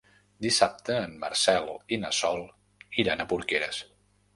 [0.45, 2.45] Dissabte en Marcel i na Sol
[3.05, 3.89] iran a Porqueres.